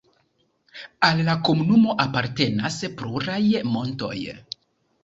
Al 1.09 1.21
la 1.27 1.35
komunumo 1.49 1.93
apartenas 2.07 2.79
pluraj 3.03 3.41
montoj. 3.79 4.17